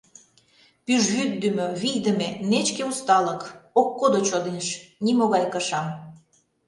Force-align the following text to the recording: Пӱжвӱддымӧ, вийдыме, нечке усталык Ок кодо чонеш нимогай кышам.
Пӱжвӱддымӧ, 0.85 1.67
вийдыме, 1.81 2.29
нечке 2.49 2.83
усталык 2.91 3.41
Ок 3.79 3.89
кодо 3.99 4.19
чонеш 4.27 4.67
нимогай 5.05 5.45
кышам. 5.53 5.87